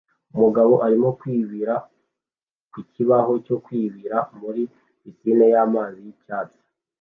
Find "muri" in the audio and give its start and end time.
4.41-4.61